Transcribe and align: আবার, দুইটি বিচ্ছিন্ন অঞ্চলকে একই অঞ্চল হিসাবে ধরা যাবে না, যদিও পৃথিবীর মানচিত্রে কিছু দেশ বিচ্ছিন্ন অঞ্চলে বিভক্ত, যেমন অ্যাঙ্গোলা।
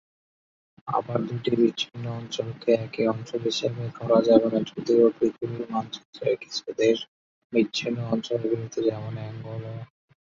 আবার, 0.87 1.19
দুইটি 1.27 1.51
বিচ্ছিন্ন 1.55 2.05
অঞ্চলকে 2.11 2.69
একই 2.85 3.05
অঞ্চল 3.07 3.41
হিসাবে 3.43 3.83
ধরা 3.97 4.19
যাবে 4.21 4.47
না, 4.53 4.59
যদিও 4.69 5.05
পৃথিবীর 5.17 5.63
মানচিত্রে 5.69 6.29
কিছু 6.35 6.63
দেশ 6.77 6.97
বিচ্ছিন্ন 7.53 7.97
অঞ্চলে 8.13 8.37
বিভক্ত, 8.43 8.75
যেমন 8.87 9.13
অ্যাঙ্গোলা। 9.17 9.73